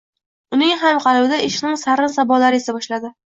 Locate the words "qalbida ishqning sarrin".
1.03-2.13